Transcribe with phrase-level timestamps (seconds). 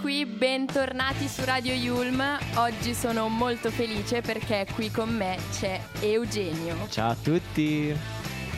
[0.00, 2.22] Qui, bentornati su Radio Yulm.
[2.54, 6.86] Oggi sono molto felice perché qui con me c'è Eugenio.
[6.88, 7.92] Ciao a tutti.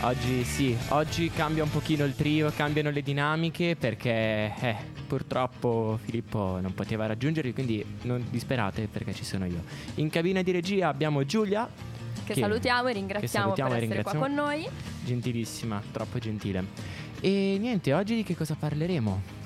[0.02, 4.76] Oggi sì, oggi cambia un pochino il trio, cambiano le dinamiche perché eh,
[5.06, 9.64] purtroppo Filippo non poteva raggiungerli, quindi non disperate perché ci sono io.
[9.94, 11.68] In cabina di regia abbiamo Giulia.
[12.24, 14.68] Che, che salutiamo e ringraziamo salutiamo per e essere qua con noi.
[15.04, 16.98] Gentilissima, troppo gentile.
[17.20, 19.39] E niente, oggi di che cosa parleremo?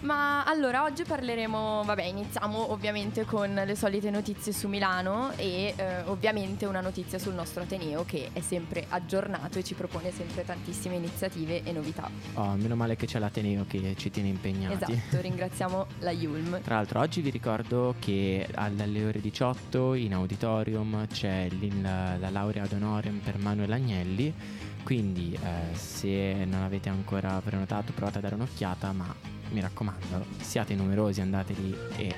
[0.00, 6.00] Ma allora oggi parleremo, vabbè iniziamo ovviamente con le solite notizie su Milano e eh,
[6.06, 10.96] ovviamente una notizia sul nostro Ateneo che è sempre aggiornato e ci propone sempre tantissime
[10.96, 12.10] iniziative e novità.
[12.34, 14.92] Oh, meno male che c'è l'Ateneo che ci tiene impegnati.
[14.92, 16.62] Esatto, ringraziamo la Yulm.
[16.62, 21.48] Tra l'altro oggi vi ricordo che alle ore 18 in auditorium c'è
[21.82, 24.32] la, la laurea ad honorem per Manuel Agnelli,
[24.82, 30.74] quindi eh, se non avete ancora prenotato provate a dare un'occhiata ma mi raccomando, siate
[30.74, 32.14] numerosi, andate lì e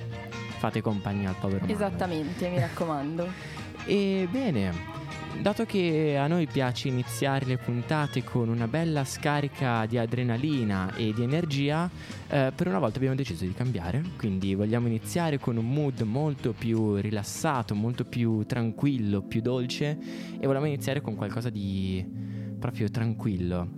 [0.59, 1.77] fate compagnia al povero Manuel.
[1.77, 3.29] Esattamente, mi raccomando.
[3.87, 4.73] e bene,
[5.41, 11.13] dato che a noi piace iniziare le puntate con una bella scarica di adrenalina e
[11.13, 11.91] di energia,
[12.29, 16.53] eh, per una volta abbiamo deciso di cambiare, quindi vogliamo iniziare con un mood molto
[16.53, 19.99] più rilassato, molto più tranquillo, più dolce
[20.39, 22.05] e vogliamo iniziare con qualcosa di
[22.59, 23.71] proprio tranquillo.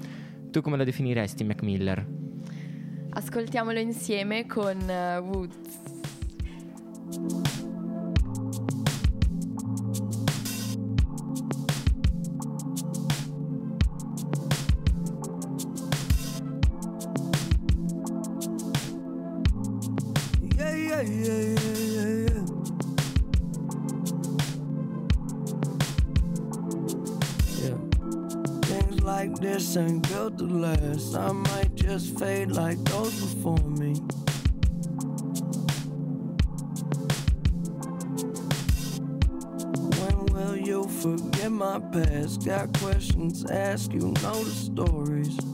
[0.51, 2.24] Tu come lo definiresti, Mac Miller?
[3.15, 5.75] Ascoltiamolo insieme con uh, Woods.
[29.77, 31.17] Ain't built to last.
[31.17, 33.95] I might just fade like those before me.
[39.99, 42.45] When will you forget my past?
[42.45, 45.54] Got questions, ask you know the stories.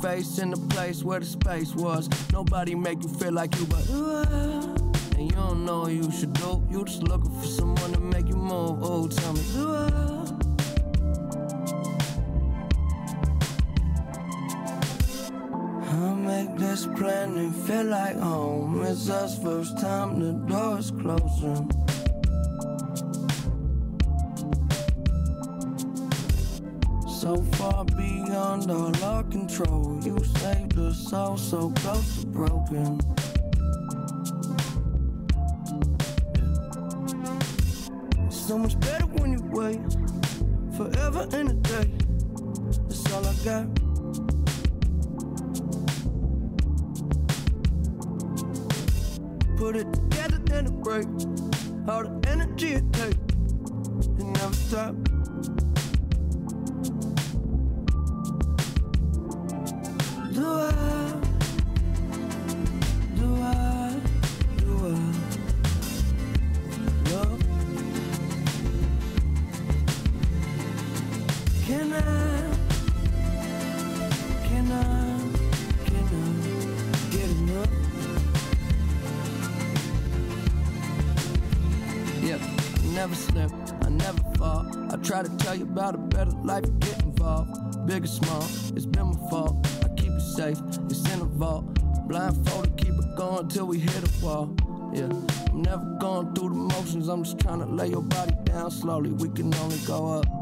[0.00, 2.08] Face in the place where the space was.
[2.32, 4.22] Nobody make you feel like you, but uh,
[5.16, 6.66] and you don't know what you should do.
[6.70, 8.82] You just looking for someone to make you move.
[8.82, 10.26] Oh, tell me, uh,
[15.92, 18.82] I'll make this planet feel like home.
[18.82, 21.70] It's us first time the door is closing.
[27.20, 27.84] so far
[28.40, 30.00] beyond all our control.
[30.02, 32.98] You saved us all so close to broken.
[38.26, 39.80] It's so much better when you wait
[40.74, 41.90] forever and a day.
[42.88, 43.66] That's all I got.
[49.58, 51.06] Put it together, then it break.
[51.88, 53.18] All the energy it takes,
[54.18, 55.09] it never stop.
[71.70, 72.00] Can I?
[74.42, 74.84] Can I?
[75.86, 77.70] Can I get enough?
[82.20, 82.38] Yeah,
[82.92, 83.52] never slip,
[83.82, 84.66] I never fall.
[84.90, 87.86] I try to tell you about a better life, get involved.
[87.86, 88.42] Big or small,
[88.74, 91.66] it's been my fault I keep it safe, it's in a vault.
[92.08, 94.56] Blindfolded, keep it going till we hit a wall.
[94.92, 98.72] Yeah, I'm never going through the motions, I'm just trying to lay your body down
[98.72, 99.10] slowly.
[99.12, 100.39] We can only go up.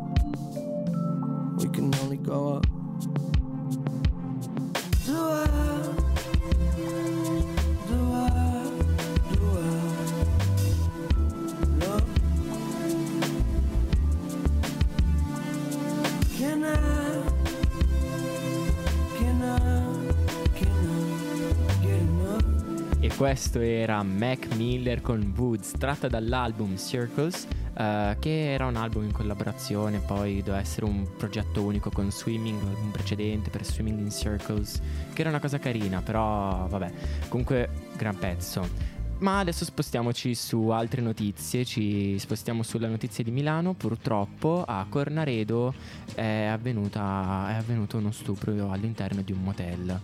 [1.78, 2.66] can only go up.
[23.00, 27.46] E questo era Mac Miller con Woods, tratta dall'album Circles
[27.78, 32.62] uh, che era un album in collaborazione, poi doveva essere un progetto unico con Swimming,
[32.62, 34.80] l'album precedente per Swimming in Circles,
[35.12, 36.92] che era una cosa carina, però vabbè,
[37.28, 38.96] comunque gran pezzo.
[39.20, 45.74] Ma adesso spostiamoci su altre notizie, ci spostiamo sulla notizia di Milano, purtroppo a Cornaredo
[46.14, 50.00] è, avvenuta, è avvenuto uno stupro all'interno di un motel.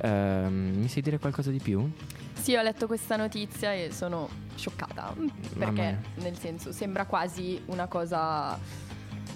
[0.00, 1.90] Uh, mi sai dire qualcosa di più?
[2.34, 5.14] Sì, ho letto questa notizia e sono scioccata,
[5.56, 8.58] perché nel senso sembra quasi una cosa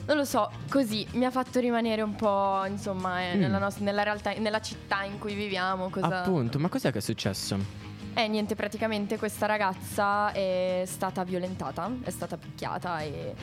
[0.04, 3.40] non lo so, così mi ha fatto rimanere un po', insomma, eh, mm.
[3.40, 5.90] nella, nostra, nella, realtà, nella città in cui viviamo.
[5.90, 6.22] Cosa...
[6.22, 7.56] Appunto, ma cos'è che è successo?
[8.14, 13.34] Eh niente, praticamente questa ragazza è stata violentata, è stata picchiata e,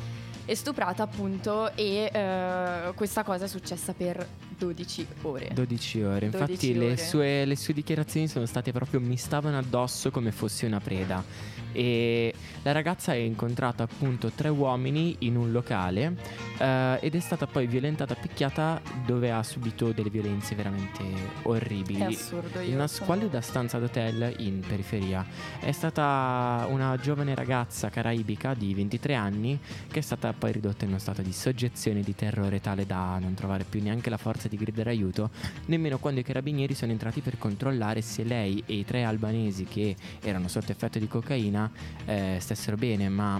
[0.50, 5.50] e stuprata appunto e eh, questa cosa è successa per 12 ore.
[5.54, 6.88] 12 ore, infatti 12 ore.
[6.88, 11.24] Le, sue, le sue dichiarazioni sono state proprio mi stavano addosso come fossi una preda
[11.72, 16.16] e la ragazza ha incontrato appunto tre uomini in un locale
[16.58, 21.04] eh, ed è stata poi violentata, picchiata dove ha subito delle violenze veramente
[21.44, 22.02] orribili.
[22.02, 22.60] È assurdo.
[22.60, 25.26] In una squallida stanza d'hotel in periferia.
[25.60, 29.60] È stata una giovane ragazza caraibica di 23 anni
[29.90, 33.36] che è stata poi ridotta in uno stato di soggezione di terrore tale da non
[33.36, 35.30] trovare più neanche la forza di gridare aiuto,
[35.66, 39.96] nemmeno quando i carabinieri sono entrati per controllare se lei e i tre albanesi che
[40.22, 41.70] erano sotto effetto di cocaina
[42.06, 43.40] eh, stessero bene, ma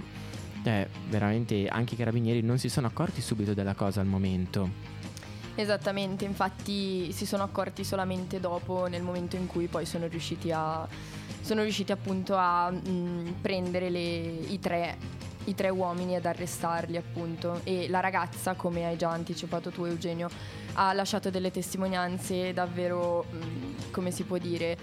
[0.64, 4.98] eh, veramente anche i carabinieri non si sono accorti subito della cosa al momento.
[5.56, 10.88] Esattamente, infatti si sono accorti solamente dopo, nel momento in cui poi sono riusciti a
[11.42, 14.98] sono riusciti appunto a mh, mm, prendere le, i, tre,
[15.50, 17.62] i tre uomini ad arrestarli appunto.
[17.64, 20.30] E la ragazza come hai già anticipato tu Eugenio
[20.74, 24.78] ha lasciato delle testimonianze davvero mm, come si può dire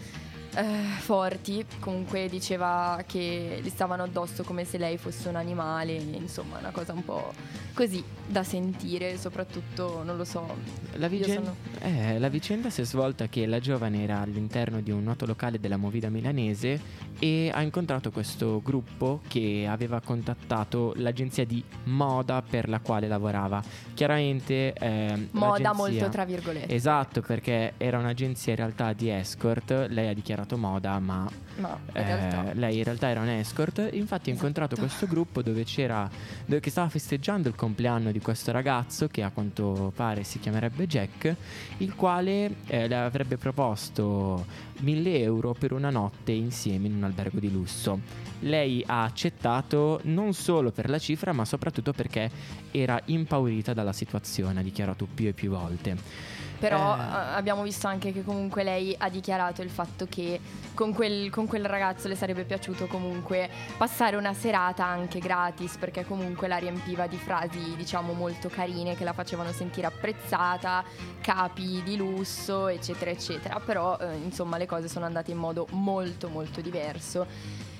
[0.56, 6.58] eh, forti, comunque diceva che gli stavano addosso come se lei fosse un animale, insomma
[6.58, 7.32] una cosa un po'
[7.74, 10.56] così da sentire, soprattutto non lo so.
[10.94, 11.56] La, vicen- sono...
[11.80, 15.60] eh, la vicenda si è svolta che la giovane era all'interno di un noto locale
[15.60, 16.80] della Movida milanese
[17.18, 23.62] e ha incontrato questo gruppo che aveva contattato l'agenzia di moda per la quale lavorava.
[23.92, 26.74] Chiaramente eh, moda molto tra virgolette.
[26.74, 32.00] Esatto, perché era un'agenzia in realtà di escort, lei ha dichiarato moda, ma no, in
[32.00, 33.78] eh, lei in realtà era un escort.
[33.78, 34.30] Infatti esatto.
[34.30, 36.08] ha incontrato questo gruppo dove c'era
[36.44, 40.86] dove, che stava festeggiando il compleanno di questo ragazzo che a quanto pare si chiamerebbe
[40.86, 41.34] Jack,
[41.78, 44.44] il quale eh, le avrebbe proposto
[44.78, 47.98] 1000 euro per una notte insieme in un albergo di lusso.
[48.40, 52.30] Lei ha accettato non solo per la cifra ma soprattutto perché
[52.70, 56.34] era impaurita dalla situazione, ha dichiarato più e più volte.
[56.58, 57.00] Però eh.
[57.00, 60.40] abbiamo visto anche che comunque lei ha dichiarato il fatto che
[60.74, 66.04] con quel, con quel, ragazzo le sarebbe piaciuto comunque passare una serata anche gratis perché
[66.04, 70.84] comunque la riempiva di frasi diciamo molto carine che la facevano sentire apprezzata,
[71.20, 73.60] capi di lusso eccetera eccetera.
[73.60, 77.26] Però eh, insomma le cose sono andate in modo molto molto diverso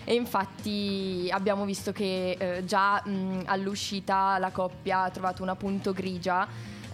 [0.09, 5.93] e infatti abbiamo visto che eh, già mh, all'uscita la coppia ha trovato una punto
[5.93, 6.47] grigia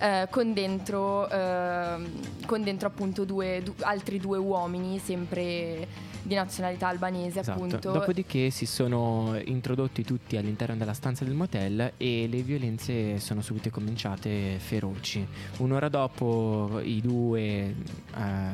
[0.02, 1.96] eh, con, dentro, eh,
[2.44, 5.86] con dentro appunto due, du- altri due uomini sempre
[6.22, 7.58] di nazionalità albanese esatto.
[7.58, 7.90] appunto.
[7.90, 13.70] Dopodiché si sono introdotti tutti all'interno della stanza del motel e le violenze sono subito
[13.70, 15.26] cominciate feroci.
[15.58, 17.74] Un'ora dopo i due eh,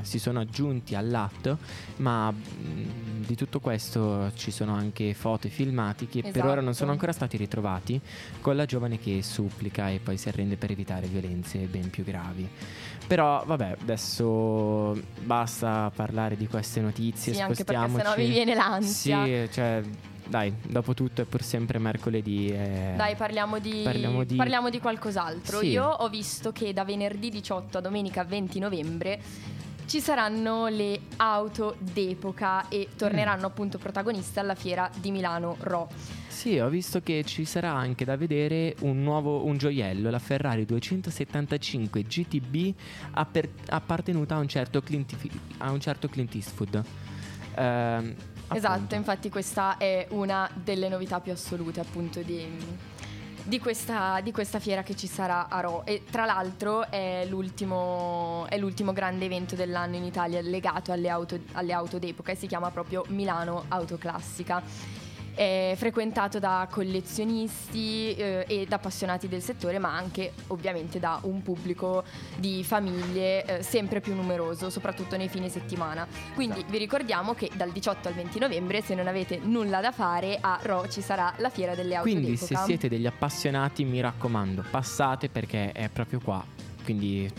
[0.02, 1.58] si sono aggiunti all'atto,
[1.96, 6.32] ma mh, mm, di tutto questo ci sono anche foto e filmati che esatto.
[6.32, 6.92] per ora non sono esatto.
[6.92, 8.00] ancora stati ritrovati
[8.40, 12.48] con la giovane che supplica e poi si arrende per evitare violenze ben più gravi.
[13.08, 17.32] Però vabbè, adesso basta parlare di queste notizie.
[17.32, 19.24] Sì, anche perché sennò mi viene l'ansia.
[19.24, 19.82] Sì, cioè
[20.26, 22.48] dai, dopo tutto è pur sempre mercoledì.
[22.50, 22.92] E...
[22.96, 24.36] Dai, parliamo di, parliamo di...
[24.36, 25.60] Parliamo di qualcos'altro.
[25.60, 25.68] Sì.
[25.68, 29.20] Io ho visto che da venerdì 18 a domenica 20 novembre
[29.86, 33.50] ci saranno le auto d'epoca e torneranno mm.
[33.50, 35.88] appunto protagoniste alla fiera di Milano Ro.
[36.28, 40.66] Sì, ho visto che ci sarà anche da vedere un nuovo un gioiello, la Ferrari
[40.66, 42.74] 275 GTB
[43.12, 45.16] apper- appartenuta a un certo Clint,
[45.56, 46.84] a un certo Clint Eastwood.
[47.58, 48.14] Eh,
[48.54, 52.46] esatto, infatti questa è una delle novità più assolute appunto di,
[53.42, 55.84] di, questa, di questa, fiera che ci sarà a Ro.
[55.84, 61.38] E tra l'altro è l'ultimo, è l'ultimo grande evento dell'anno in Italia legato alle auto,
[61.52, 64.62] alle auto d'epoca e si chiama proprio Milano Autoclassica
[65.38, 72.02] È frequentato da collezionisti eh, ed appassionati del settore, ma anche ovviamente da un pubblico
[72.36, 76.08] di famiglie eh, sempre più numeroso, soprattutto nei fine settimana.
[76.34, 80.38] Quindi vi ricordiamo che dal 18 al 20 novembre, se non avete nulla da fare,
[80.40, 82.66] a Ro ci sarà la fiera delle auto Quindi se d'epoca.
[82.66, 86.44] siete degli appassionati, mi raccomando, passate perché è proprio qua.
[86.82, 87.30] Quindi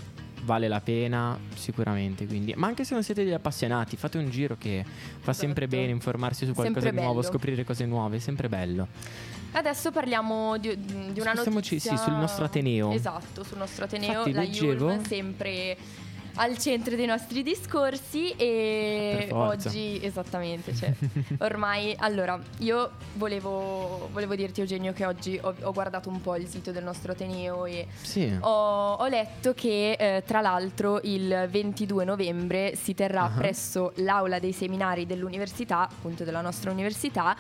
[0.44, 2.26] vale la pena sicuramente.
[2.26, 2.54] Quindi.
[2.56, 4.84] Ma anche se non siete degli appassionati, fate un giro che
[5.20, 5.80] fa sempre Esatto.
[5.82, 7.32] bene informarsi su qualcosa Sempre di nuovo, bello.
[7.32, 8.88] scoprire cose nuove, è sempre bello.
[9.52, 12.92] Adesso parliamo di, di una Spostiamoci, notizia sì, sul nostro Ateneo.
[12.92, 15.78] Esatto, sul nostro Ateneo, Infatti la leggevo- Yulm sempre
[16.42, 20.94] al centro dei nostri discorsi e oggi esattamente, cioè,
[21.40, 26.48] ormai allora, io volevo, volevo dirti Eugenio che oggi ho, ho guardato un po' il
[26.48, 28.34] sito del nostro Ateneo e Sì.
[28.40, 33.32] ho, ho letto che eh, tra l'altro il 22 novembre si terrà Ah.
[33.38, 37.36] presso l'aula dei seminari dell'università, appunto della nostra università,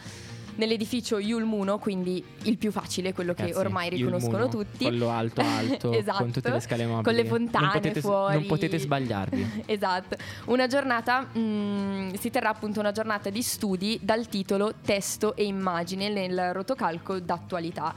[0.59, 4.83] nell'edificio Yulmuno, quindi il più facile, quello che Ragazzi, ormai il riconoscono Muno, tutti.
[4.83, 7.03] Quello alto alto Esatto, con tutte le scale mobili.
[7.03, 8.33] Con le fontane non potete, fuori.
[8.35, 9.63] Non potete sbagliarvi.
[9.65, 10.17] esatto.
[10.45, 16.09] Una giornata, mm, si terrà appunto una giornata di studi dal titolo Testo e immagine
[16.09, 17.95] nel rotocalco d'attualità.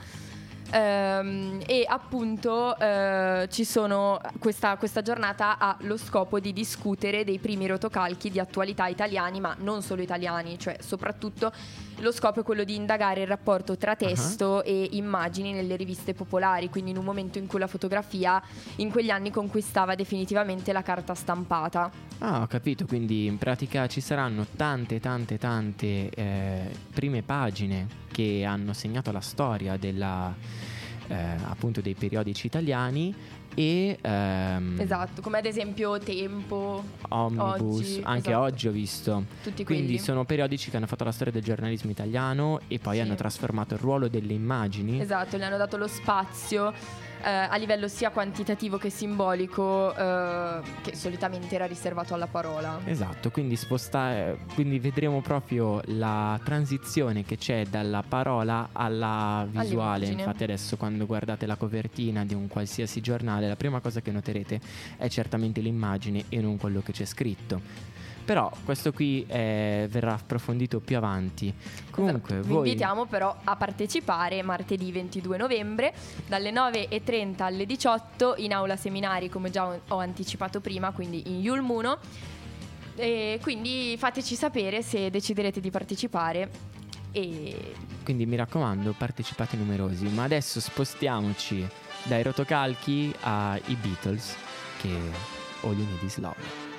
[0.72, 7.38] Ehm, e appunto eh, ci sono questa, questa giornata ha lo scopo di discutere dei
[7.38, 11.52] primi rotocalchi di attualità italiani, ma non solo italiani, cioè soprattutto
[11.98, 16.70] lo scopo è quello di indagare il rapporto tra testo e immagini nelle riviste popolari,
[16.70, 18.42] quindi in un momento in cui la fotografia
[18.76, 21.90] in quegli anni conquistava definitivamente la carta stampata.
[22.18, 28.44] Ah, ho capito, quindi in pratica ci saranno tante, tante, tante eh, prime pagine che
[28.44, 30.32] hanno segnato la storia della,
[31.08, 31.14] eh,
[31.48, 33.12] appunto dei periodici italiani
[33.54, 38.38] e ehm, Esatto, come ad esempio Tempo, Omnibus, Oggi, anche esatto.
[38.44, 39.24] oggi ho visto.
[39.42, 39.98] tutti Quindi quelli.
[39.98, 43.00] sono periodici che hanno fatto la storia del giornalismo italiano e poi Sì.
[43.02, 45.00] hanno trasformato il ruolo delle immagini.
[45.00, 46.72] Esatto, le hanno dato lo spazio
[47.22, 52.80] eh, a livello sia quantitativo che simbolico, eh, che solitamente era riservato alla parola.
[52.84, 60.06] Esatto, quindi spostare, quindi vedremo proprio la transizione che c'è dalla parola alla visuale.
[60.06, 64.60] Infatti adesso quando guardate la copertina di un qualsiasi giornale, la prima cosa che noterete
[64.96, 67.90] è certamente l'immagine e non quello che c'è scritto.
[68.24, 71.52] Però questo qui eh, verrà approfondito più avanti.
[71.90, 72.46] Comunque, Esatto.
[72.48, 75.92] Vi voi invitiamo però a partecipare martedì 22 novembre
[76.26, 81.40] dalle 9.30 alle 18 in aula seminari, come già ho- ho anticipato prima, quindi in
[81.40, 81.98] Yulmuno.
[82.94, 86.50] E quindi fateci sapere se deciderete di partecipare.
[87.10, 87.74] E
[88.04, 90.06] Quindi mi raccomando, partecipate numerosi.
[90.06, 91.66] Ma adesso spostiamoci
[92.04, 94.36] dai rotocalchi ai Beatles,
[94.80, 94.88] che
[95.62, 96.71] All You Need Is Love.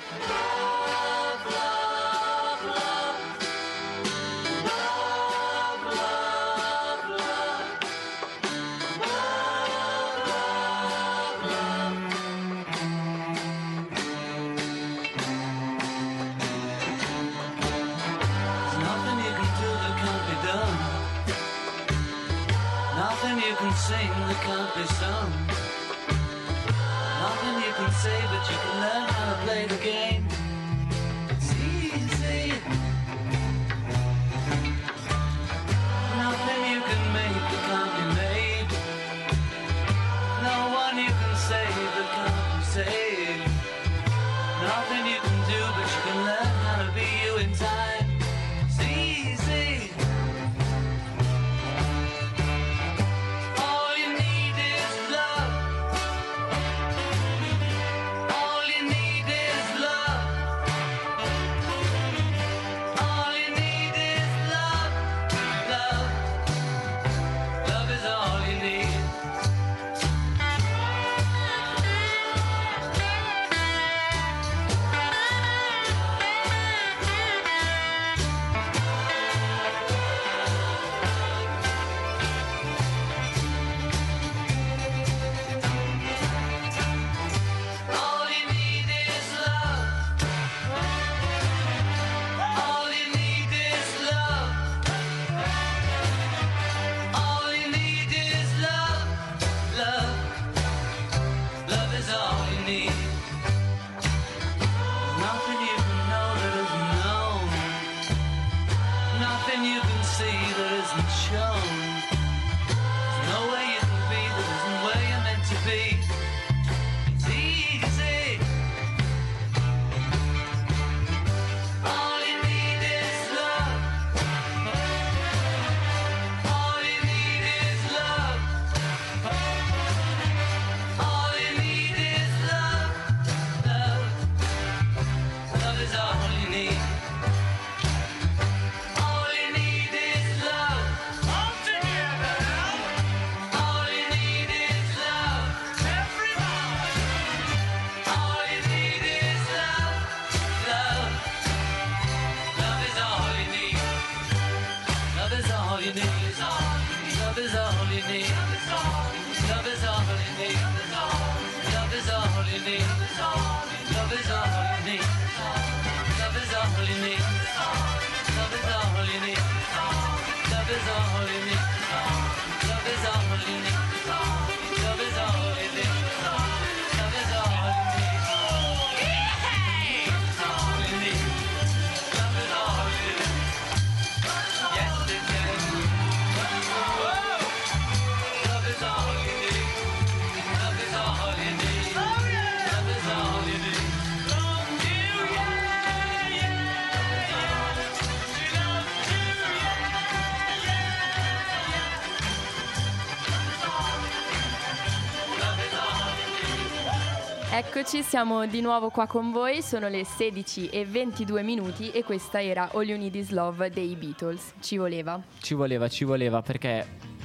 [207.56, 212.42] Eccoci, siamo di nuovo qua con voi, sono le 16 e 22 minuti e questa
[212.42, 214.56] era All You Need Is Love dei Beatles.
[214.60, 215.22] Ci voleva.
[215.40, 216.84] Ci voleva, ci voleva perché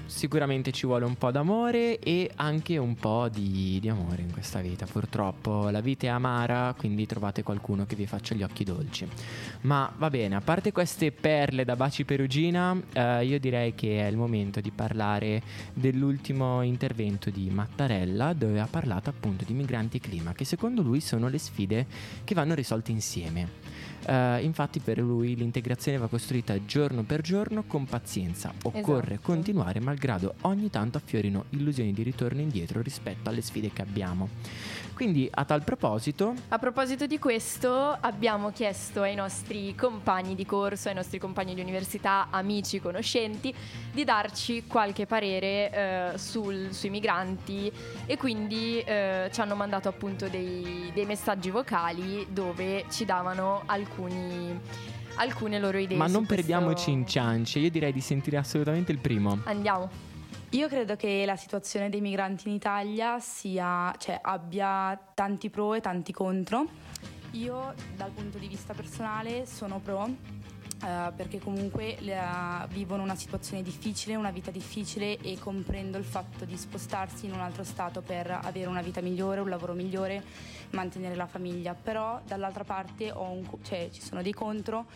[0.09, 4.61] sicuramente ci vuole un po' d'amore e anche un po' di, di amore in questa
[4.61, 4.87] vita.
[4.87, 9.07] Purtroppo la vita è amara, quindi trovate qualcuno che vi faccia gli occhi dolci.
[9.63, 14.09] Ma va bene, a parte queste perle da baci perugina, eh, io direi che è
[14.09, 15.43] il momento di parlare
[15.75, 21.01] dell'ultimo intervento di Mattarella dove ha parlato appunto di migranti e clima, che secondo lui
[21.01, 21.87] sono le sfide
[22.25, 23.77] che vanno risolte insieme.
[24.09, 28.51] Eh, infatti per lui l'integrazione va costruita giorno per giorno con pazienza.
[28.63, 29.33] Occorre Esatto.
[29.33, 34.29] continuare malgrado ogni tanto affiorino illusioni di ritorno indietro rispetto alle sfide che abbiamo.
[34.99, 40.89] Quindi a tal proposito, A proposito di questo, abbiamo chiesto ai nostri compagni di corso,
[40.89, 43.55] ai nostri compagni di università, amici, conoscenti,
[43.93, 47.71] di darci qualche parere eh, sul- sui migranti
[48.07, 54.59] e quindi eh, ci hanno mandato appunto dei, dei messaggi vocali dove ci davano alcuni,
[55.15, 55.97] alcune loro idee.
[55.97, 59.39] ma non questo- perdiamoci in ciance, io direi di sentire assolutamente il primo.
[59.45, 60.08] Andiamo.
[60.53, 65.83] Io credo che la situazione dei migranti in Italia sia, cioè, abbia tanti pro e
[65.83, 66.67] tanti contro.
[67.33, 73.63] Io dal punto di vista personale sono pro eh, perché comunque la- vivono una situazione
[73.63, 78.31] difficile, una vita difficile e comprendo il fatto di spostarsi in un altro stato per
[78.31, 80.25] avere una vita migliore, un lavoro migliore,
[80.71, 81.75] mantenere la famiglia.
[81.75, 84.87] Però dall'altra parte un cioè, ci sono dei contro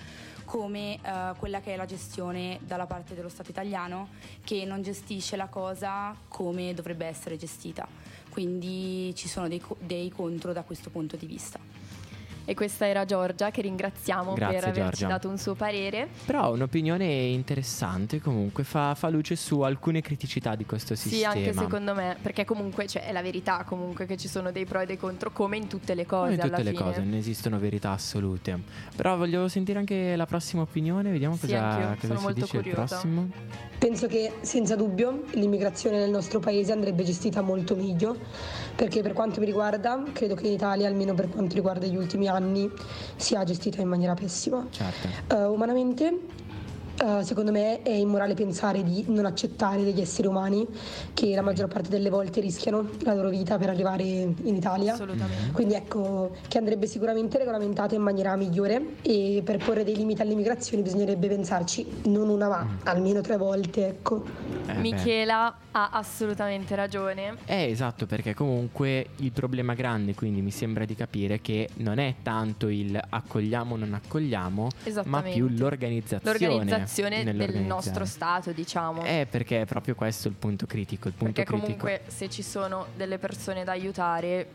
[0.52, 4.08] come eh, quella che è la gestione dalla parte dello Stato italiano
[4.44, 7.88] che non gestisce la cosa come dovrebbe essere gestita.
[8.28, 11.81] Quindi ci sono dei, dei contro da questo punto di vista.
[12.44, 15.06] E questa era Giorgia che ringraziamo Grazie, per averci Giorgia.
[15.06, 16.08] dato un suo parere.
[16.26, 21.32] Però un'opinione interessante comunque, fa, fa luce su alcune criticità di questo Sì, sistema.
[21.32, 24.80] anche secondo me, perché comunque cioè, è la verità comunque che ci sono dei pro
[24.80, 26.82] e dei contro, come in tutte le cose Come in tutte alla le fine.
[26.82, 28.60] cose, non esistono verità assolute.
[28.96, 32.56] Però voglio sentire anche la prossima opinione, vediamo Sì, cosa, cosa sono si molto dice
[32.56, 32.84] il curiosa.
[32.96, 33.28] prossimo.
[33.78, 38.16] Penso che senza dubbio l'immigrazione nel nostro paese andrebbe gestita molto meglio,
[38.76, 42.28] perché per quanto mi riguarda, credo che in Italia, almeno per quanto riguarda gli ultimi
[42.28, 42.30] anni,
[43.16, 44.66] sia gestita in maniera pessima.
[44.70, 45.08] Certo.
[45.34, 46.18] Eh, umanamente,
[47.02, 50.64] eh, secondo me è immorale pensare di non accettare degli esseri umani
[51.14, 54.92] che la maggior parte delle volte rischiano la loro vita per arrivare in Italia.
[54.92, 55.50] Assolutamente.
[55.52, 60.82] Quindi ecco che andrebbe sicuramente regolamentata in maniera migliore e per porre dei limiti all'immigrazione
[60.82, 64.22] bisognerebbe pensarci non una ma almeno tre volte, ecco.
[64.66, 64.74] Eh.
[64.74, 67.36] Michela ha assolutamente ragione.
[67.46, 72.16] Eh esatto, perché comunque il problema grande, quindi mi sembra di capire che non è
[72.22, 74.68] tanto il accogliamo o non accogliamo,
[75.06, 76.38] ma più l'organizzazione.
[76.38, 77.64] L'organizzazione del nell'organizzare.
[77.66, 79.04] nostro Stato, diciamo.
[79.04, 81.08] Eh, perché è proprio questo il punto critico.
[81.08, 81.76] Il punto perché critico.
[81.78, 84.48] comunque se ci sono delle persone da aiutare,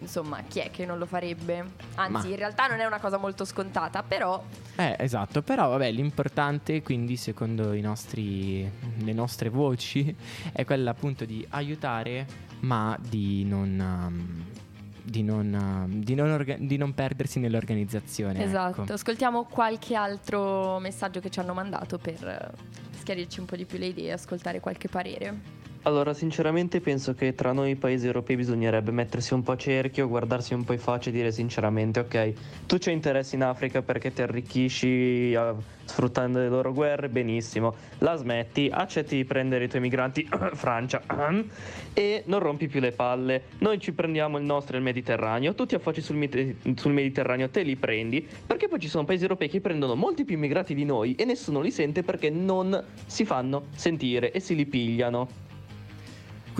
[0.00, 1.64] insomma, chi è che non lo farebbe?
[1.96, 4.42] Anzi, Ma- in realtà non è una cosa molto scontata, però
[4.76, 10.14] Eh, esatto, però vabbè, l'importante quindi secondo i nostri, le nostre voci
[10.52, 12.26] è quella appunto di aiutare
[12.60, 13.78] ma di non...
[13.78, 14.44] um,
[15.04, 18.42] di non, um, di non orga- di non perdersi nell'organizzazione.
[18.42, 18.82] esatto.
[18.82, 18.92] ecco.
[18.92, 22.50] Ascoltiamo qualche altro messaggio che ci hanno mandato per eh,
[22.98, 25.59] schiarirci un po' di più le idee e ascoltare qualche parere.
[25.84, 30.52] Allora, sinceramente penso che tra noi paesi europei bisognerebbe mettersi un po' a cerchio, guardarsi
[30.52, 32.32] un po' in faccia e dire sinceramente, ok,
[32.66, 35.54] tu c'hai interesse in Africa perché ti arricchisci eh,
[35.86, 41.00] sfruttando le loro guerre, benissimo, la smetti, accetti di prendere i tuoi migranti, Francia,
[41.94, 43.44] e non rompi più le palle.
[43.60, 47.48] Noi ci prendiamo il nostro e il Mediterraneo, tu ti affacci sul, Mite- sul Mediterraneo,
[47.48, 50.84] te li prendi, perché poi ci sono paesi europei che prendono molti più immigrati di
[50.84, 55.48] noi e nessuno li sente perché non si fanno sentire e si li pigliano.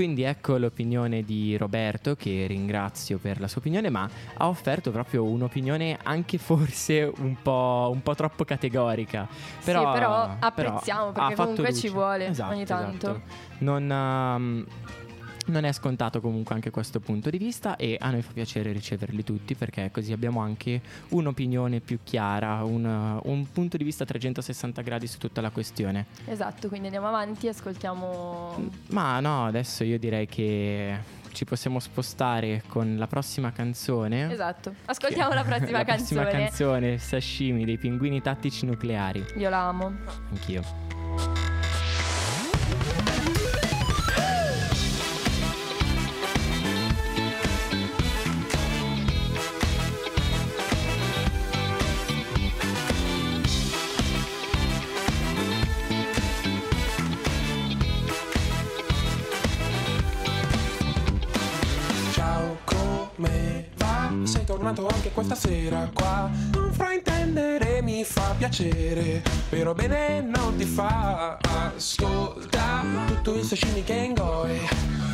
[0.00, 5.24] Quindi ecco l'opinione di Roberto, che ringrazio per la sua opinione, ma ha offerto proprio
[5.24, 9.28] un'opinione anche forse un po', un po' troppo categorica.
[9.62, 11.90] Però, però apprezziamo, perché ha fatto comunque ci luce.
[11.90, 13.10] vuole Esatto, ogni tanto.
[13.10, 13.20] esatto.
[13.58, 14.66] Non, um,
[15.50, 19.22] non è scontato comunque anche questo punto di vista e a noi fa piacere riceverli
[19.24, 24.82] tutti perché così abbiamo anche un'opinione più chiara, un, un punto di vista a 360
[24.82, 26.06] gradi su tutta la questione.
[26.26, 28.70] Esatto, quindi andiamo avanti, ascoltiamo...
[28.90, 34.32] Ma no, adesso io direi che ci possiamo spostare con la prossima canzone.
[34.32, 36.20] Esatto, ascoltiamo la prossima la canzone.
[36.22, 39.24] prossima canzone, Sashimi dei pinguini tattici nucleari.
[39.36, 39.92] Io la amo.
[40.30, 41.49] Anch'io.
[65.70, 66.30] Sera qua.
[66.52, 71.38] Non fraintendere mi fa piacere, però bene non ti fa.
[71.74, 74.58] Ascolta tutto il sashimi che ingoi.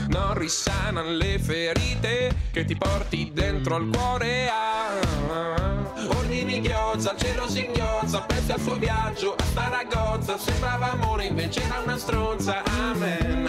[0.09, 4.49] Non risana le ferite che ti porti dentro al cuore.
[4.49, 10.39] Ah, ordini ghiozza, il cielo si inghiozza, pensi al suo viaggio a Saragozza.
[10.39, 12.63] Sembrava amore, invece era una stronza.
[12.65, 13.47] Amen.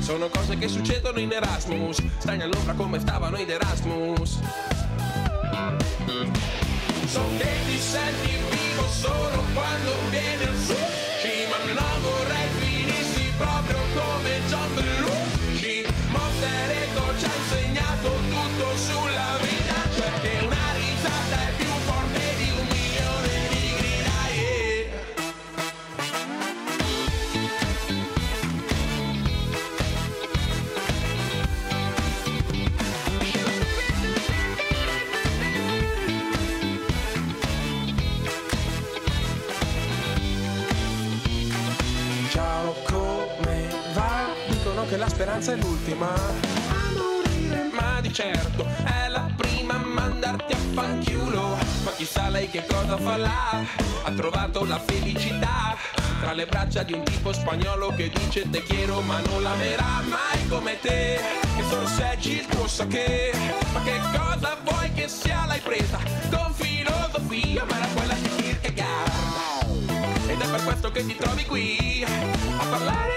[0.00, 4.38] Sono cose che succedono in Erasmus Stai all'ombra come stavano id Erasmus
[5.56, 6.25] So
[45.40, 51.58] speranza è l'ultima a morire, ma di certo è la prima a mandarti a fanchiulo.
[51.84, 53.64] Ma chissà lei che cosa fa là?
[54.04, 55.76] Ha trovato la felicità
[56.20, 60.48] tra le braccia di un tipo spagnolo che dice te quiero ma non l'amerà mai
[60.48, 61.20] come te.
[61.56, 63.32] Che sorseggi il tuo sake,
[63.72, 65.98] ma che cosa vuoi che sia l'hai presa?
[66.30, 69.14] Con filosofia, ma era quella di Kierkegaard.
[70.28, 73.15] Ed è per questo che ti trovi qui A parlare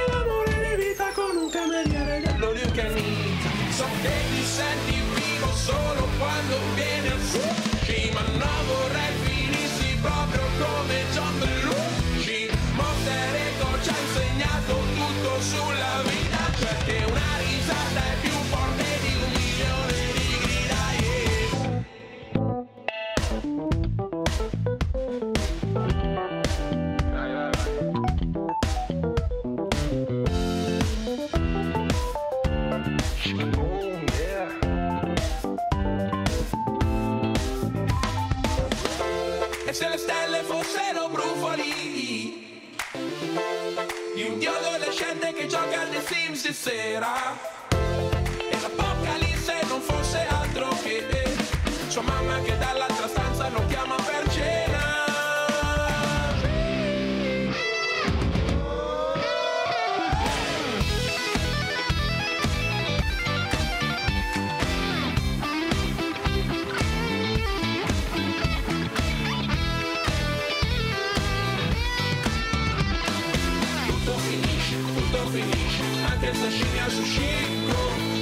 [75.32, 77.74] finisce, anche il sashimi al sushiko,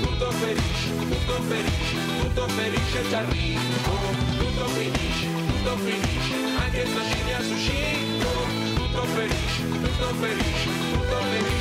[0.04, 3.92] tutto ferisce, tutto ferisce, tutto ferisce già ricco,
[4.38, 8.30] tutto finisce, tutto finisce, anche il sashimi al sushiko,
[8.76, 11.58] tutto ferisce, tutto ferisce, tutto ferisce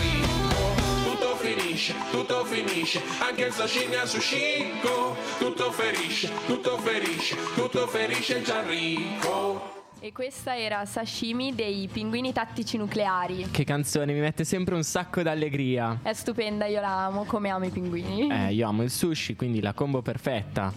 [0.00, 7.86] ricco, tutto finisce, tutto finisce, anche il sashimi al sushiko, tutto ferisce, tutto ferisce, tutto
[7.86, 9.79] ferisce già ricco.
[10.02, 13.48] E questa era Sashimi dei pinguini tattici nucleari.
[13.50, 15.98] Che canzone, mi mette sempre un sacco d'allegria.
[16.02, 18.30] È stupenda, io la amo come amo i pinguini.
[18.30, 20.72] Eh, io amo il sushi, quindi la combo perfetta.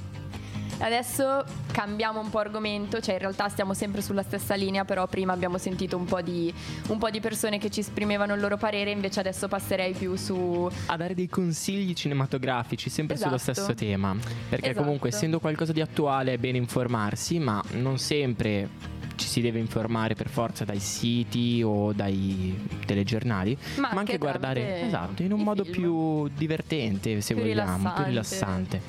[0.77, 5.31] Adesso cambiamo un po' argomento, cioè in realtà stiamo sempre sulla stessa linea, però prima
[5.31, 6.53] abbiamo sentito un po' di,
[6.89, 10.69] un po' di persone che ci esprimevano il loro parere, invece adesso passerei più su...
[10.88, 13.53] A dare dei consigli cinematografici, sempre sullo Esatto.
[13.53, 14.13] stesso tema.
[14.49, 14.83] Perché Esatto.
[14.83, 18.67] comunque, essendo qualcosa di attuale, è bene informarsi, ma non sempre
[19.15, 24.82] ci si deve informare per forza dai siti o dai telegiornali, Ma ma, anche guardare
[24.86, 25.76] esatto, in un modo film.
[25.76, 28.80] più divertente, se Più vogliamo, più rilassante.
[28.80, 28.82] rilassante.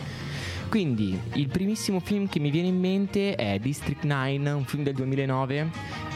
[0.69, 4.95] Quindi, il primissimo film che mi viene in mente è District 9, un film del
[4.95, 5.71] 2009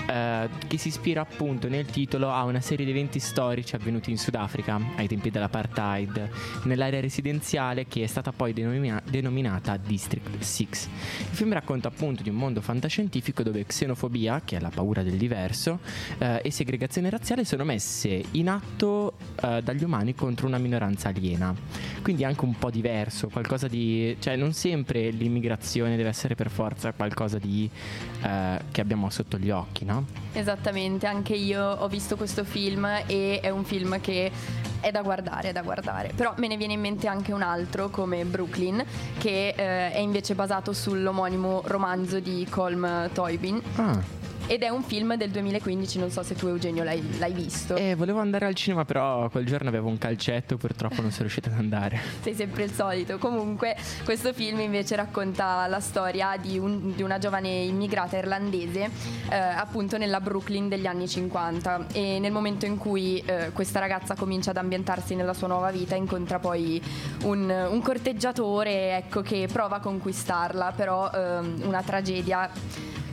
[0.08, 4.18] eh, che si ispira appunto nel titolo a una serie di eventi storici avvenuti in
[4.18, 6.30] Sudafrica ai tempi dell'apartheid,
[6.64, 10.68] nell'area residenziale che è stata poi denomina- denominata District 6.
[10.70, 15.16] Il film racconta appunto di un mondo fantascientifico dove xenofobia, che è la paura del
[15.16, 15.80] diverso,
[16.18, 21.54] eh, e segregazione razziale sono messe in atto eh, dagli umani contro una minoranza aliena.
[22.02, 24.16] Quindi anche un po' diverso, qualcosa di...
[24.20, 27.68] cioè non sempre l'immigrazione deve essere per forza qualcosa di...
[28.22, 29.97] eh, che abbiamo sotto gli occhi, no?
[30.32, 34.30] Esattamente, anche io ho visto questo film e è un film che
[34.80, 36.12] è da guardare, è da guardare.
[36.14, 38.84] Però me ne viene in mente anche un altro come Brooklyn,
[39.18, 43.62] che eh, è invece basato sull'omonimo romanzo di Colm Toybin.
[43.76, 44.16] Ah.
[44.50, 47.76] Ed è un film del 2015, non so se tu Eugenio l'hai, l'hai visto.
[47.76, 51.50] Eh, volevo andare al cinema, però quel giorno avevo un calcetto, purtroppo non sono riuscita
[51.50, 52.00] ad andare.
[52.22, 53.18] Sei sempre il solito.
[53.18, 58.88] Comunque, questo film invece racconta la storia di, un- di una giovane immigrata irlandese,
[59.28, 61.88] eh, appunto nella Brooklyn degli anni 50.
[61.92, 65.94] E nel momento in cui eh, questa ragazza comincia ad ambientarsi nella sua nuova vita,
[65.94, 66.80] incontra poi
[67.24, 72.50] un, un corteggiatore ecco, che prova a conquistarla, però ehm, una tragedia.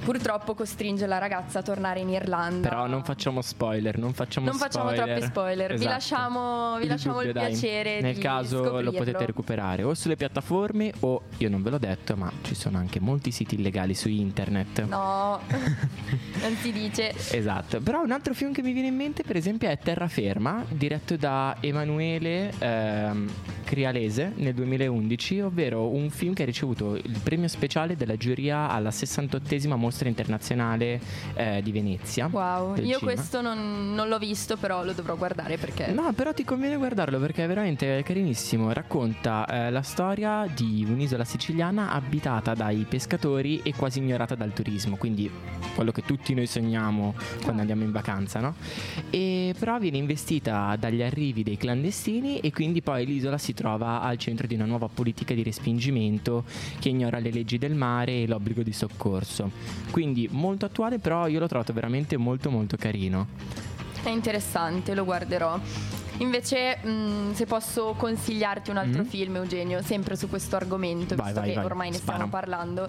[0.05, 2.69] Purtroppo costringe la ragazza a tornare in Irlanda.
[2.69, 5.15] Però non facciamo spoiler, non facciamo Non facciamo spoiler.
[5.17, 5.89] troppi spoiler, vi Esatto.
[5.89, 7.49] lasciamo- vi lasciamo il dubbio, dai.
[7.51, 8.91] piacere Nel caso lo scoprirlo.
[8.91, 12.99] potete recuperare o sulle piattaforme o, io non ve l'ho detto, ma ci sono anche
[12.99, 14.83] molti siti illegali su internet.
[14.83, 15.39] No,
[16.41, 17.11] non si dice.
[17.31, 21.17] Esatto, però un altro film che mi viene in mente per esempio è Terraferma, diretto
[21.17, 23.29] da Emanuele ehm,
[23.65, 28.89] Crialese nel 2011, ovvero un film che ha ricevuto il premio speciale della giuria alla
[28.89, 31.01] 68esima mostra internazionale
[31.33, 32.29] eh, di Venezia.
[32.31, 32.99] Wow, io cinema.
[32.99, 35.87] questo non, non l'ho visto, però lo dovrò guardare perché...
[35.91, 38.71] No, però ti conviene guardarlo perché è veramente carinissimo.
[38.71, 44.95] Racconta eh, la storia di un'isola siciliana abitata dai pescatori e quasi ignorata dal turismo,
[44.95, 45.29] quindi
[45.73, 48.55] quello che tutti noi sogniamo quando andiamo in vacanza, no?
[49.09, 54.17] E però viene investita dagli arrivi dei clandestini e quindi poi l'isola si trova al
[54.19, 56.43] centro di una nuova politica di respingimento
[56.79, 59.49] che ignora le leggi del mare e l'obbligo di soccorso.
[59.89, 63.27] Quindi molto attuale, però io l'ho trovato veramente molto molto carino.
[64.03, 65.57] È interessante, lo guarderò.
[66.19, 69.05] Invece, mh, se posso consigliarti un altro Mm.
[69.07, 72.13] film, Eugenio, sempre su questo argomento, Vai, visto vai, che vai, ormai ne spara.
[72.13, 72.87] stiamo parlando,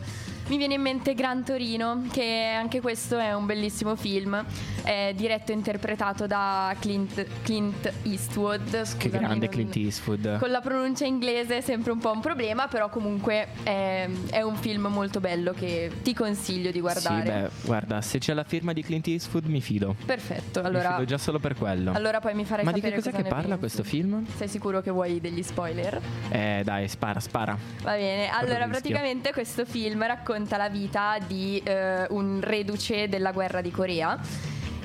[0.48, 4.44] mi viene in mente Gran Torino, che anche questo è un bellissimo film,
[4.84, 8.70] è diretto e interpretato da Clint, Clint Eastwood.
[8.70, 10.38] Che scusami, grande non- Clint Eastwood.
[10.38, 14.54] Con la pronuncia inglese è sempre un po' un problema, però comunque è, è un
[14.56, 17.24] film molto bello che ti consiglio di guardare.
[17.24, 19.96] Sì, beh, guarda, se c'è la firma di Clint Eastwood mi fido.
[20.06, 21.90] Perfetto, mi allora, fido già solo per quello.
[21.92, 23.58] allora poi mi farai Ma di che cos'è cosa che parla pensi.
[23.58, 24.24] questo film?
[24.36, 26.00] Sei sicuro che vuoi degli spoiler?
[26.30, 27.58] Eh, dai, spara, spara.
[27.82, 33.60] Va bene, allora praticamente questo film racconta la vita di eh, un reduce della guerra
[33.60, 34.18] di Corea.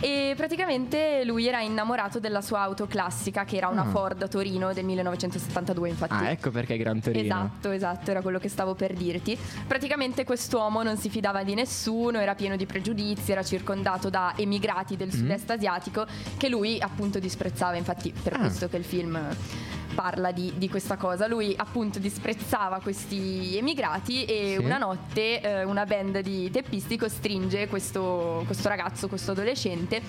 [0.03, 3.89] E praticamente lui era innamorato della sua auto classica, che era una Ah.
[3.91, 6.13] Ford Torino del 1972, infatti.
[6.13, 7.23] Ah, ecco perché è Gran Torino.
[7.23, 9.37] Esatto, esatto, era quello che stavo per dirti.
[9.67, 14.95] Praticamente quest'uomo non si fidava di nessuno, era pieno di pregiudizi, era circondato da emigrati
[14.95, 14.97] Mm.
[14.97, 18.39] del sud-est asiatico che lui appunto disprezzava, infatti per Ah.
[18.39, 19.19] questo che il film
[19.93, 21.27] parla di, di questa cosa.
[21.27, 24.63] Lui appunto disprezzava questi emigrati e Sì.
[24.65, 30.01] una notte eh, una band di teppisti costringe questo, questo ragazzo, questo adolescente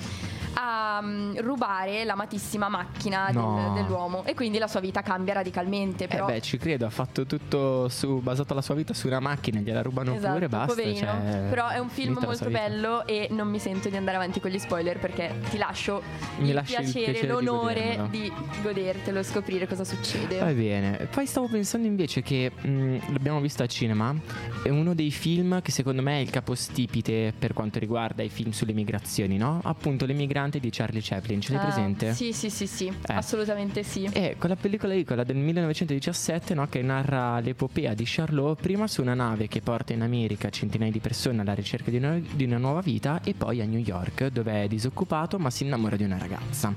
[0.55, 3.73] a mm, rubare l'amatissima macchina del- No.
[3.75, 6.07] dell'uomo e quindi la sua vita cambia radicalmente.
[6.07, 9.21] Però Eh beh, ci credo, ha fatto tutto su, basato la sua vita su una
[9.21, 10.67] macchina, gliela rubano Esatto, pure, basta.
[10.75, 10.99] poverino.
[11.07, 14.51] cioè, Però è un film molto bello e non mi sento di andare avanti con
[14.51, 16.03] gli spoiler perché ti lascio
[16.38, 18.09] Mi il, lasci il piacere, piacere di l'onore godermelo.
[18.09, 20.38] di, godertelo e scoprire cosa succede.
[20.38, 24.15] Va bene, poi stavo pensando invece che mh, l'abbiamo visto a cinema,
[24.62, 28.51] è uno dei film che secondo me è il capostipite per quanto riguarda i film
[28.51, 29.61] sulle migrazioni, no?
[29.65, 30.07] Appunto
[30.42, 32.14] L'emigrante di Charlie Chaplin, ce l'hai Ah, presente?
[32.14, 33.12] Sì, sì, sì, sì, Eh.
[33.12, 34.09] assolutamente sì.
[34.12, 39.02] E quella pellicola lì, quella del 1917, no, che narra l'epopea di Charlot, prima su
[39.02, 42.59] una nave che porta in America centinaia di persone alla ricerca di una, di una
[42.59, 46.18] nuova vita e poi a New York, dove è disoccupato ma si innamora di una
[46.18, 46.72] ragazza.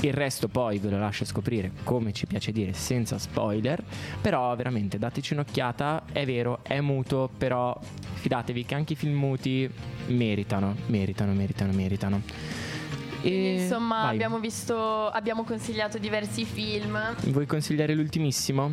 [0.00, 3.82] Il resto poi ve lo lascio scoprire, come ci piace dire, senza spoiler,
[4.20, 7.78] però veramente dateci un'occhiata, è vero, è muto, però
[8.14, 9.70] fidatevi che anche i film muti
[10.08, 12.65] meritano, meritano, meritano, meritano.
[13.28, 16.98] Quindi, E insomma, abbiamo visto, abbiamo consigliato diversi film.
[17.26, 18.72] Vuoi consigliare l'ultimissimo?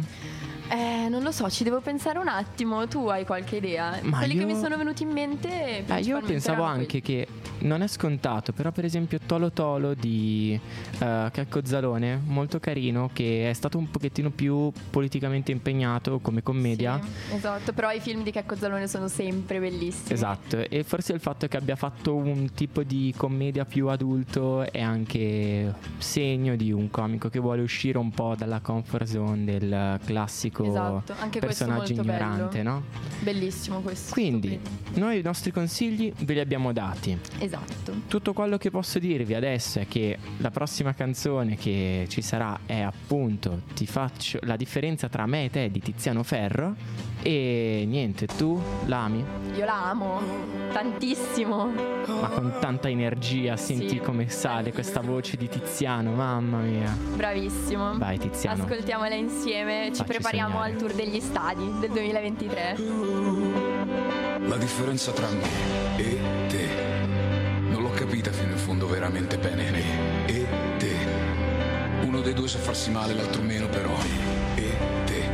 [0.70, 2.88] Eh, non lo so, ci devo pensare un attimo.
[2.88, 4.00] Tu hai qualche idea?
[4.04, 5.86] Ma Quelli che io- mi sono venuti in mente.
[5.86, 7.28] Eh, io pensavo anche che
[7.60, 10.60] non è scontato, però per esempio Tolo Tolo di
[11.00, 17.00] eh, Checco Zalone, molto carino, che è stato un pochettino più politicamente impegnato come commedia.
[17.30, 20.14] Sì, esatto, però i film di Checco Zalone sono sempre bellissimi.
[20.14, 24.82] Esatto, e forse il fatto che abbia fatto un tipo di commedia più adulto è
[24.82, 30.53] anche segno di un comico che vuole uscire un po' dalla comfort zone del classico
[30.62, 32.70] Esatto, anche questo personaggio ignorante, bello.
[32.70, 32.84] no?
[33.20, 34.14] Bellissimo questo.
[34.14, 34.60] Quindi,
[34.94, 37.18] noi i nostri consigli ve li abbiamo dati.
[37.40, 37.94] Esatto.
[38.08, 42.80] Tutto quello che posso dirvi adesso è che la prossima canzone che ci sarà è
[42.80, 46.76] appunto Ti faccio la differenza tra me e te di Tiziano Ferro.
[47.26, 49.24] E niente, tu l'ami,
[49.56, 50.20] Io la amo
[50.74, 51.68] tantissimo.
[52.20, 53.98] ma con tanta energia, senti Sì.
[54.00, 56.94] come sale questa voce di Tiziano, mamma mia.
[57.16, 57.98] Bravissimo.
[57.98, 58.64] Vai Tiziano.
[58.64, 60.72] Ascoltiamola insieme, ci Facci prepariamo sognare.
[60.74, 62.76] al tour degli stadi del 2023.
[64.46, 66.68] La differenza tra me e te
[67.70, 69.72] non l'ho capita fino in fondo veramente bene.
[69.72, 70.46] Me e
[70.78, 70.92] te.
[72.06, 73.92] Uno dei due sa farsi male, l'altro meno, però.
[73.92, 75.33] Me e te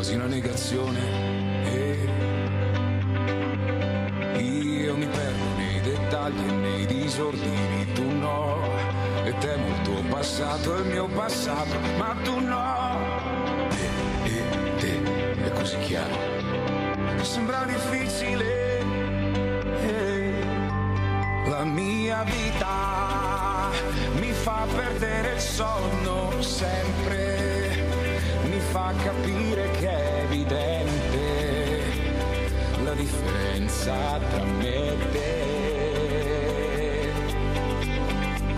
[0.00, 0.98] quasi una negazione.
[1.62, 2.08] E
[4.40, 8.62] io mi perdo nei dettagli e nei disordini, tu no.
[9.24, 12.98] E temo il tuo passato e il mio passato, ma tu no.
[13.68, 13.88] Me
[14.24, 14.42] e
[14.78, 16.16] te è così chiaro
[17.20, 18.78] sembra difficile.
[19.82, 20.32] eh,
[21.46, 23.68] La mia vita
[24.14, 27.49] mi fa perdere il sonno sempre,
[28.70, 31.82] fa capire che è evidente
[32.84, 35.38] la differenza tra me e te.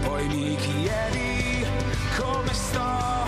[0.03, 1.65] Poi mi chiedi
[2.19, 3.25] come sto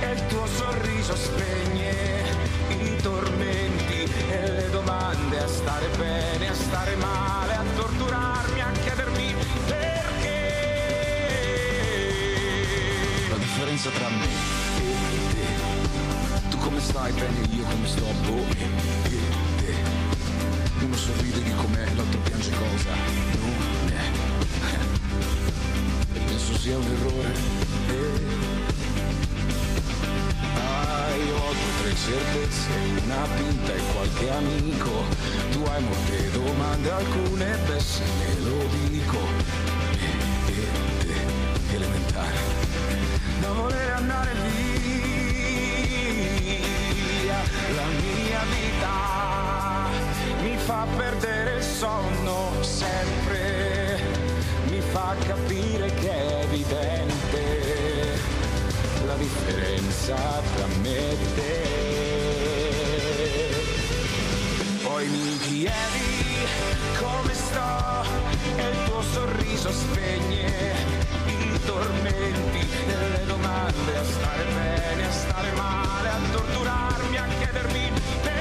[0.00, 2.24] e il tuo sorriso spegne
[2.68, 9.34] i tormenti e le domande a stare bene, a stare male, a torturarmi, a chiedermi
[9.66, 10.44] perché.
[13.30, 14.55] La differenza tra me
[17.06, 19.18] stai bene, io come sto, boh, e
[19.58, 19.74] te.
[20.84, 22.94] Uno sorride di com'è, l'altro piange cosa,
[23.40, 24.04] non è.
[26.14, 27.32] E penso sia un errore.
[27.88, 28.24] eh.
[30.56, 32.70] Ah, io ho due o tre certezze,
[33.04, 35.04] una pinta e qualche amico.
[35.52, 38.04] Tu hai molte domande, alcune beh se
[38.42, 39.18] lo dico.
[40.48, 40.52] E,
[41.06, 42.38] e elementare,
[43.40, 43.95] da voler
[47.74, 49.88] La mia vita
[50.42, 53.98] mi fa perdere il sonno sempre,
[54.68, 58.18] mi fa capire che è evidente
[59.04, 61.64] la differenza tra me e te.
[64.82, 66.46] Poi mi chiedi
[66.98, 68.04] come sto
[68.56, 70.74] e il tuo sorriso spegne
[71.26, 78.35] i tormenti delle domande a stare bene, a stare male, a torturarmi, a chiedermi perché.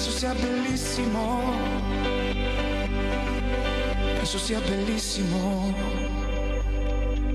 [0.00, 1.42] Penso sia bellissimo.
[4.16, 5.74] Penso sia bellissimo.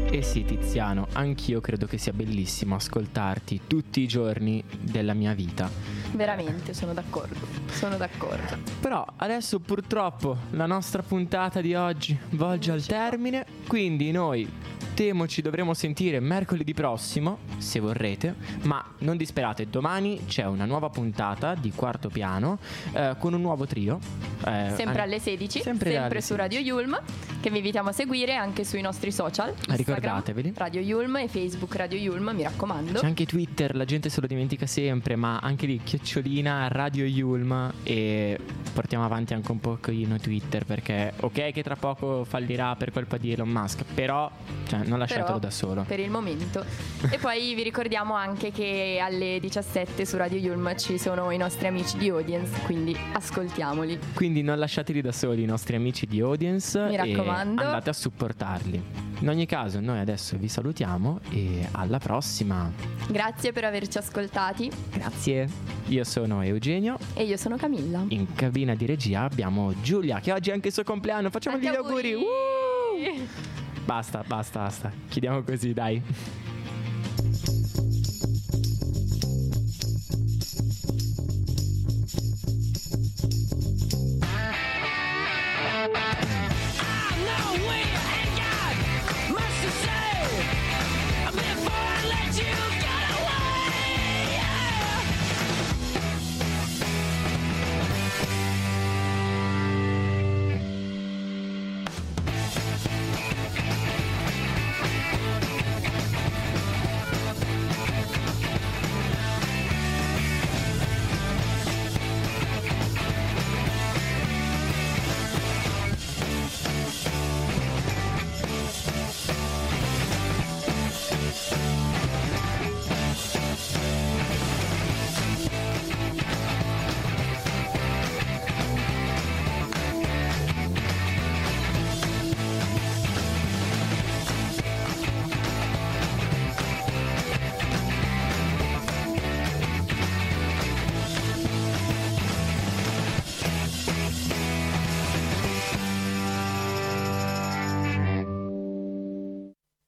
[0.09, 5.69] E sì, Tiziano, anch'io credo che sia bellissimo ascoltarti tutti i giorni della mia vita.
[6.13, 7.45] Veramente, sono d'accordo.
[7.69, 8.57] Sono d'accordo.
[8.85, 14.47] Però adesso purtroppo la nostra puntata di oggi volge al termine, quindi noi
[14.93, 20.89] temo ci dovremo sentire mercoledì prossimo, se vorrete, ma non disperate, domani c'è una nuova
[20.89, 22.59] puntata di quarto piano
[22.93, 23.99] eh, con un nuovo trio.
[24.45, 26.97] eh, Sempre alle 16, sempre sempre, su Radio Yulm,
[27.41, 29.49] che vi invitiamo a seguire anche sui nostri social.
[29.49, 30.53] Instagram, Ricordateveli.
[30.55, 32.99] Radio Yulm e Facebook Radio Yulm, mi raccomando.
[32.99, 37.73] C'è anche Twitter, la gente se lo dimentica sempre, ma anche lì chiocciolina Radio Yulm
[37.83, 38.39] e
[38.75, 43.31] portiamo avanti anche un pochino Twitter perché ok che tra poco fallirà per colpa di
[43.31, 44.29] Elon Musk, però
[44.67, 45.83] cioè, non lasciatelo Però, da solo.
[45.87, 46.63] Per il momento.
[47.09, 51.67] e poi vi ricordiamo anche che alle 17 su Radio Yulm ci sono i nostri
[51.67, 53.97] amici di audience, quindi ascoltiamoli.
[54.13, 57.61] Quindi non lasciateli da soli i nostri amici di audience Mi raccomando.
[57.61, 59.03] andate a supportarli.
[59.19, 62.69] In ogni caso noi adesso vi salutiamo e alla prossima.
[63.07, 65.47] Grazie per averci ascoltati Grazie.
[65.87, 66.97] Io sono Eugenio.
[67.13, 68.03] e io sono Camilla.
[68.09, 71.29] In cabina di regia abbiamo Giulia che oggi è anche il suo compleanno.
[71.29, 72.13] Facciamogli gli Tanti auguri.
[72.13, 73.27] Uh!
[73.85, 74.91] Basta, basta, basta.
[75.09, 76.01] Chiudiamo così, dai.